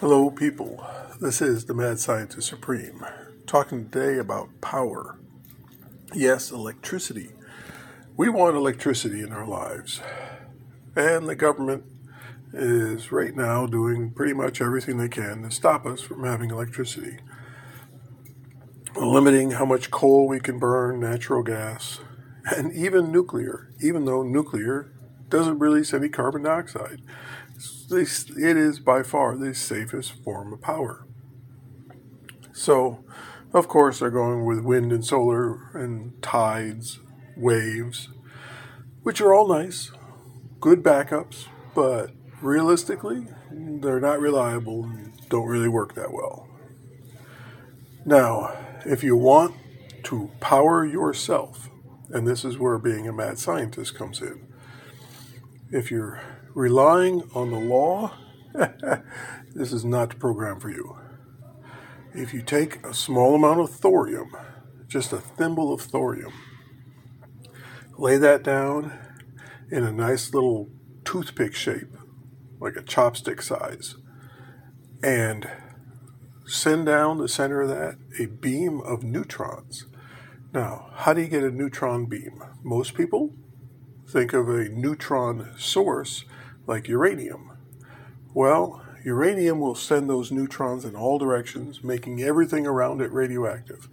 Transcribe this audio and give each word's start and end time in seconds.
Hello, 0.00 0.28
people. 0.28 0.86
This 1.22 1.40
is 1.40 1.64
the 1.64 1.72
Mad 1.72 1.98
Scientist 1.98 2.46
Supreme, 2.46 3.02
talking 3.46 3.88
today 3.88 4.18
about 4.18 4.60
power. 4.60 5.18
Yes, 6.12 6.50
electricity. 6.50 7.30
We 8.14 8.28
want 8.28 8.56
electricity 8.56 9.22
in 9.22 9.32
our 9.32 9.46
lives, 9.46 10.02
and 10.94 11.26
the 11.26 11.34
government 11.34 11.84
is 12.52 13.10
right 13.10 13.34
now 13.34 13.64
doing 13.64 14.10
pretty 14.10 14.34
much 14.34 14.60
everything 14.60 14.98
they 14.98 15.08
can 15.08 15.42
to 15.44 15.50
stop 15.50 15.86
us 15.86 16.02
from 16.02 16.24
having 16.24 16.50
electricity. 16.50 17.16
Limiting 18.96 19.52
how 19.52 19.64
much 19.64 19.90
coal 19.90 20.28
we 20.28 20.40
can 20.40 20.58
burn, 20.58 21.00
natural 21.00 21.42
gas, 21.42 22.00
and 22.54 22.70
even 22.74 23.10
nuclear, 23.10 23.72
even 23.80 24.04
though 24.04 24.22
nuclear 24.22 24.92
doesn't 25.30 25.58
release 25.58 25.94
any 25.94 26.10
carbon 26.10 26.42
dioxide 26.42 27.00
it 27.90 28.56
is 28.56 28.80
by 28.80 29.02
far 29.02 29.36
the 29.36 29.54
safest 29.54 30.12
form 30.22 30.52
of 30.52 30.60
power. 30.60 31.06
So, 32.52 33.04
of 33.52 33.68
course, 33.68 33.98
they're 33.98 34.10
going 34.10 34.44
with 34.44 34.60
wind 34.60 34.92
and 34.92 35.04
solar 35.04 35.70
and 35.74 36.20
tides, 36.22 37.00
waves, 37.36 38.08
which 39.02 39.20
are 39.20 39.34
all 39.34 39.48
nice, 39.48 39.92
good 40.60 40.82
backups, 40.82 41.46
but 41.74 42.10
realistically, 42.40 43.26
they're 43.50 44.00
not 44.00 44.20
reliable 44.20 44.84
and 44.84 45.12
don't 45.28 45.46
really 45.46 45.68
work 45.68 45.94
that 45.94 46.12
well. 46.12 46.48
Now, 48.04 48.56
if 48.84 49.02
you 49.02 49.16
want 49.16 49.54
to 50.04 50.30
power 50.40 50.84
yourself, 50.84 51.68
and 52.10 52.26
this 52.26 52.44
is 52.44 52.58
where 52.58 52.78
being 52.78 53.08
a 53.08 53.12
mad 53.12 53.38
scientist 53.38 53.94
comes 53.96 54.22
in, 54.22 54.45
if 55.70 55.90
you're 55.90 56.20
relying 56.54 57.28
on 57.34 57.50
the 57.50 57.58
law, 57.58 58.12
this 59.54 59.72
is 59.72 59.84
not 59.84 60.10
the 60.10 60.16
program 60.16 60.60
for 60.60 60.70
you. 60.70 60.96
If 62.14 62.32
you 62.32 62.42
take 62.42 62.84
a 62.84 62.94
small 62.94 63.34
amount 63.34 63.60
of 63.60 63.70
thorium, 63.70 64.34
just 64.86 65.12
a 65.12 65.18
thimble 65.18 65.72
of 65.72 65.82
thorium, 65.82 66.32
lay 67.98 68.16
that 68.16 68.42
down 68.42 68.96
in 69.70 69.84
a 69.84 69.92
nice 69.92 70.32
little 70.32 70.70
toothpick 71.04 71.54
shape, 71.54 71.94
like 72.60 72.76
a 72.76 72.82
chopstick 72.82 73.42
size, 73.42 73.96
and 75.02 75.50
send 76.46 76.86
down 76.86 77.18
the 77.18 77.28
center 77.28 77.62
of 77.62 77.68
that 77.68 77.96
a 78.20 78.26
beam 78.26 78.80
of 78.80 79.02
neutrons. 79.02 79.86
Now, 80.54 80.90
how 80.94 81.12
do 81.12 81.20
you 81.20 81.28
get 81.28 81.42
a 81.42 81.50
neutron 81.50 82.06
beam? 82.06 82.42
Most 82.62 82.94
people 82.94 83.34
think 84.16 84.32
of 84.32 84.48
a 84.48 84.70
neutron 84.70 85.50
source 85.58 86.24
like 86.66 86.88
uranium. 86.88 87.52
Well, 88.32 88.82
uranium 89.04 89.60
will 89.60 89.74
send 89.74 90.08
those 90.08 90.32
neutrons 90.32 90.86
in 90.86 90.96
all 90.96 91.18
directions, 91.18 91.84
making 91.84 92.22
everything 92.22 92.66
around 92.66 93.02
it 93.02 93.12
radioactive, 93.12 93.90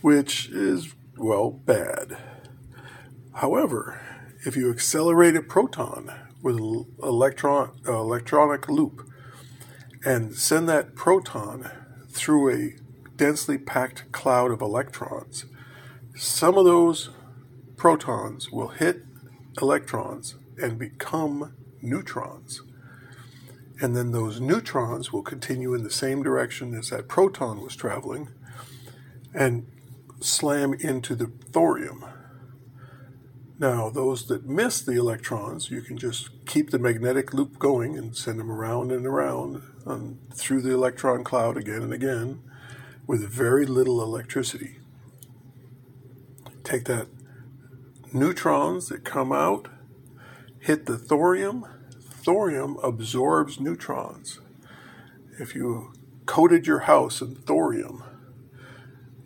which 0.00 0.48
is, 0.48 0.96
well, 1.16 1.52
bad. 1.52 2.18
However, 3.34 4.00
if 4.44 4.56
you 4.56 4.68
accelerate 4.68 5.36
a 5.36 5.42
proton 5.42 6.10
with 6.42 6.56
an 6.56 6.86
electron, 7.00 7.70
uh, 7.86 7.92
electronic 7.92 8.68
loop 8.68 9.08
and 10.04 10.34
send 10.34 10.68
that 10.70 10.96
proton 10.96 11.70
through 12.10 12.52
a 12.52 12.74
densely 13.14 13.58
packed 13.58 14.10
cloud 14.10 14.50
of 14.50 14.60
electrons, 14.60 15.44
some 16.16 16.58
of 16.58 16.64
those 16.64 17.10
protons 17.76 18.50
will 18.50 18.70
hit 18.70 19.04
electrons 19.60 20.36
and 20.60 20.78
become 20.78 21.54
neutrons. 21.80 22.62
And 23.80 23.96
then 23.96 24.12
those 24.12 24.40
neutrons 24.40 25.12
will 25.12 25.22
continue 25.22 25.74
in 25.74 25.82
the 25.82 25.90
same 25.90 26.22
direction 26.22 26.74
as 26.74 26.90
that 26.90 27.08
proton 27.08 27.60
was 27.60 27.74
traveling 27.74 28.28
and 29.34 29.66
slam 30.20 30.74
into 30.74 31.14
the 31.14 31.32
thorium. 31.50 32.04
Now, 33.58 33.90
those 33.90 34.26
that 34.26 34.46
miss 34.46 34.80
the 34.82 34.92
electrons, 34.92 35.70
you 35.70 35.82
can 35.82 35.96
just 35.96 36.30
keep 36.46 36.70
the 36.70 36.78
magnetic 36.78 37.32
loop 37.32 37.58
going 37.58 37.96
and 37.96 38.16
send 38.16 38.40
them 38.40 38.50
around 38.50 38.90
and 38.90 39.06
around 39.06 39.62
and 39.86 40.18
through 40.32 40.62
the 40.62 40.72
electron 40.72 41.24
cloud 41.24 41.56
again 41.56 41.82
and 41.82 41.92
again 41.92 42.40
with 43.06 43.28
very 43.28 43.66
little 43.66 44.02
electricity. 44.02 44.78
Take 46.64 46.84
that 46.84 47.08
neutrons 48.14 48.88
that 48.88 49.04
come 49.04 49.32
out 49.32 49.68
hit 50.62 50.86
the 50.86 50.96
thorium, 50.96 51.66
thorium 52.00 52.76
absorbs 52.84 53.58
neutrons. 53.58 54.40
If 55.40 55.56
you 55.56 55.92
coated 56.24 56.68
your 56.68 56.80
house 56.80 57.20
in 57.20 57.34
thorium, 57.34 58.04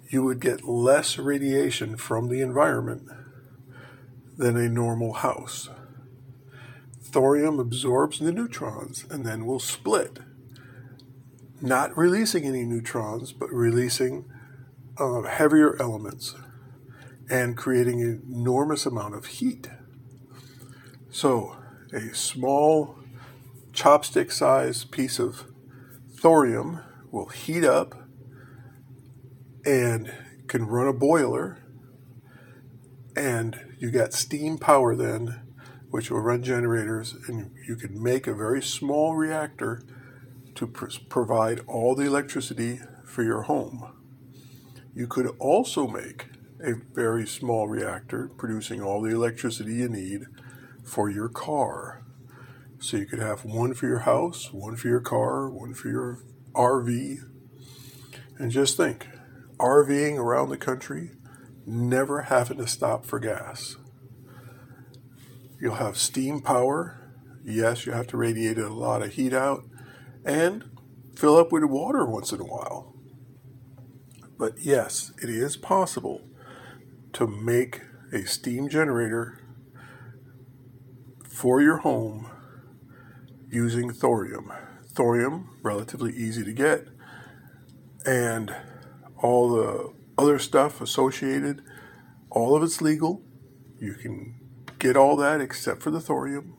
you 0.09 0.23
would 0.23 0.41
get 0.41 0.65
less 0.65 1.19
radiation 1.19 1.97
from 1.99 2.29
the 2.29 2.41
environment 2.41 3.09
than 4.39 4.57
a 4.57 4.69
normal 4.69 5.13
house. 5.15 5.69
Thorium 7.03 7.61
absorbs 7.61 8.19
the 8.19 8.33
neutrons 8.33 9.05
and 9.11 9.27
then 9.27 9.45
will 9.45 9.61
split, 9.61 10.21
not 11.61 11.97
releasing 11.97 12.45
any 12.45 12.65
neutrons, 12.65 13.33
but 13.33 13.53
releasing 13.53 14.25
uh, 14.97 15.23
heavier 15.23 15.77
elements 15.81 16.35
and 17.29 17.57
creating 17.57 18.01
an 18.03 18.23
enormous 18.31 18.87
amount 18.87 19.15
of 19.15 19.27
heat. 19.27 19.69
So, 21.11 21.57
a 21.93 22.15
small 22.15 22.99
chopstick 23.73 24.33
sized 24.33 24.91
piece 24.91 25.19
of 25.19 25.47
thorium 26.19 26.81
will 27.11 27.29
heat 27.29 27.65
up 27.65 27.95
and 29.65 30.13
can 30.47 30.67
run 30.67 30.87
a 30.87 30.93
boiler, 30.93 31.59
and 33.17 33.59
you 33.79 33.91
got 33.91 34.13
steam 34.13 34.59
power 34.59 34.95
then, 34.95 35.43
which 35.91 36.11
will 36.11 36.21
run 36.21 36.43
generators, 36.43 37.15
and 37.29 37.51
you 37.67 37.77
can 37.77 38.01
make 38.01 38.27
a 38.27 38.35
very 38.35 38.63
small 38.63 39.17
reactor 39.17 39.83
to 40.55 40.67
pr- 40.67 40.87
provide 41.09 41.61
all 41.67 41.95
the 41.95 42.05
electricity 42.05 42.81
for 43.05 43.23
your 43.23 43.43
home. 43.43 43.93
You 44.95 45.07
could 45.07 45.27
also 45.39 45.87
make 45.87 46.27
a 46.67 46.75
very 46.95 47.27
small 47.27 47.69
reactor 47.69 48.29
producing 48.37 48.83
all 48.83 49.01
the 49.01 49.15
electricity 49.15 49.75
you 49.75 49.89
need 49.89 50.27
for 50.85 51.09
your 51.09 51.29
car. 51.29 52.03
So 52.79 52.97
you 52.97 53.07
could 53.07 53.21
have 53.21 53.45
one 53.45 53.73
for 53.73 53.87
your 53.87 54.01
house, 54.01 54.53
one 54.53 54.77
for 54.77 54.89
your 54.89 55.01
car, 55.01 55.49
one 55.49 55.75
for 55.75 55.89
your 55.89 56.19
RV. 56.55 57.19
And 58.39 58.51
just 58.51 58.77
think 58.77 59.07
RVing 59.59 60.19
around 60.19 60.51
the 60.51 60.59
country, 60.59 61.13
never 61.65 62.23
having 62.23 62.59
to 62.59 62.67
stop 62.67 63.07
for 63.07 63.19
gas. 63.19 63.77
You'll 65.61 65.77
have 65.77 65.97
steam 65.97 66.41
power. 66.41 67.01
Yes, 67.45 67.87
you 67.87 67.93
have 67.93 68.09
to 68.09 68.17
radiate 68.17 68.59
a 68.59 68.69
lot 68.69 69.03
of 69.03 69.13
heat 69.13 69.33
out 69.33 69.65
and 70.25 70.65
fill 71.17 71.37
up 71.37 71.53
with 71.53 71.65
water 71.65 72.05
once 72.05 72.33
in 72.33 72.41
a 72.41 72.45
while. 72.45 72.95
But 74.37 74.59
yes, 74.59 75.13
it 75.23 75.31
is 75.31 75.57
possible 75.57 76.21
to 77.17 77.27
make 77.27 77.81
a 78.13 78.27
steam 78.27 78.69
generator 78.69 79.41
for 81.27 81.63
your 81.63 81.79
home 81.79 82.31
using 83.49 83.91
thorium. 83.91 84.53
Thorium, 84.93 85.49
relatively 85.63 86.13
easy 86.13 86.45
to 86.45 86.53
get, 86.53 86.89
and 88.05 88.55
all 89.23 89.49
the 89.49 89.95
other 90.19 90.39
stuff 90.39 90.83
associated, 90.83 91.63
all 92.29 92.55
of 92.55 92.63
it's 92.63 92.83
legal. 92.83 93.23
You 93.81 93.95
can 93.95 94.39
get 94.79 94.95
all 94.95 95.17
that 95.17 95.41
except 95.41 95.83
for 95.83 95.91
the 95.91 96.03
thorium. 96.03 96.55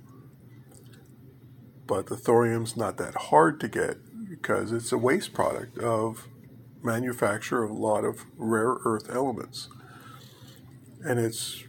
But 1.86 2.08
the 2.08 2.18
thorium's 2.18 2.76
not 2.76 2.98
that 2.98 3.14
hard 3.14 3.60
to 3.60 3.68
get 3.68 3.98
because 4.28 4.72
it's 4.72 4.92
a 4.92 4.98
waste 4.98 5.34
product 5.36 5.78
of 5.78 6.28
manufacture 6.82 7.64
of 7.64 7.70
a 7.70 7.76
lot 7.76 8.04
of 8.04 8.26
rare 8.38 8.78
earth 8.84 9.08
elements. 9.12 9.70
And 11.04 11.20
it's 11.20 11.64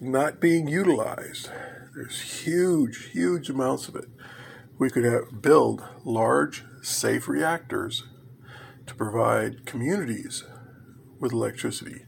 not 0.00 0.40
being 0.40 0.68
utilized. 0.68 1.50
There's 1.94 2.44
huge, 2.44 3.10
huge 3.12 3.48
amounts 3.48 3.88
of 3.88 3.96
it. 3.96 4.08
We 4.78 4.90
could 4.90 5.04
have, 5.04 5.40
build 5.40 5.82
large, 6.04 6.64
safe 6.82 7.28
reactors 7.28 8.04
to 8.86 8.94
provide 8.94 9.64
communities 9.64 10.44
with 11.18 11.32
electricity. 11.32 12.04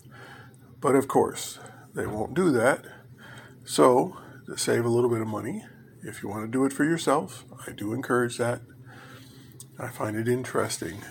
But 0.80 0.94
of 0.94 1.08
course, 1.08 1.58
they 1.94 2.06
won't 2.06 2.34
do 2.34 2.50
that. 2.52 2.84
So, 3.64 4.16
to 4.46 4.56
save 4.56 4.84
a 4.84 4.90
little 4.90 5.10
bit 5.10 5.20
of 5.20 5.26
money, 5.26 5.64
if 6.02 6.22
you 6.22 6.28
want 6.28 6.44
to 6.44 6.50
do 6.50 6.64
it 6.64 6.72
for 6.72 6.84
yourself, 6.84 7.44
I 7.66 7.72
do 7.72 7.92
encourage 7.92 8.38
that. 8.38 8.60
I 9.78 9.88
find 9.88 10.16
it 10.16 10.28
interesting 10.28 11.02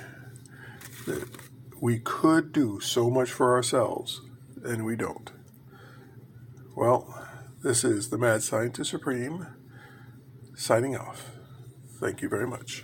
that 1.05 1.27
we 1.81 1.99
could 1.99 2.51
do 2.51 2.79
so 2.79 3.09
much 3.09 3.31
for 3.31 3.53
ourselves 3.53 4.21
and 4.67 4.85
we 4.85 4.95
don't. 4.95 5.31
Well, 6.75 7.27
this 7.63 7.83
is 7.83 8.09
the 8.09 8.17
Mad 8.17 8.43
Scientist 8.43 8.91
Supreme 8.91 9.47
signing 10.55 10.95
off. 10.95 11.31
Thank 11.99 12.21
you 12.21 12.29
very 12.29 12.47
much. 12.47 12.83